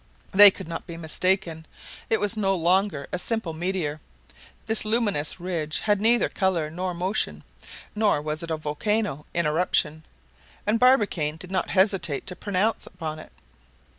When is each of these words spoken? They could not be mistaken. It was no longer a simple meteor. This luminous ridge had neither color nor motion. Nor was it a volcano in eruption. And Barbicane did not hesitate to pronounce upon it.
They 0.31 0.49
could 0.49 0.67
not 0.67 0.87
be 0.87 0.97
mistaken. 0.97 1.67
It 2.09 2.19
was 2.19 2.35
no 2.35 2.55
longer 2.55 3.05
a 3.13 3.19
simple 3.19 3.53
meteor. 3.53 4.01
This 4.65 4.83
luminous 4.83 5.39
ridge 5.39 5.81
had 5.81 6.01
neither 6.01 6.27
color 6.27 6.71
nor 6.71 6.95
motion. 6.95 7.43
Nor 7.93 8.19
was 8.23 8.41
it 8.41 8.49
a 8.49 8.57
volcano 8.57 9.27
in 9.35 9.45
eruption. 9.45 10.03
And 10.65 10.79
Barbicane 10.79 11.37
did 11.37 11.51
not 11.51 11.69
hesitate 11.69 12.25
to 12.25 12.35
pronounce 12.35 12.87
upon 12.87 13.19
it. 13.19 13.31